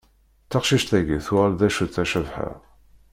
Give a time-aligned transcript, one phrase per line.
[0.49, 2.49] Taqcict-agi tuɣal d acu-tt a Cabḥa?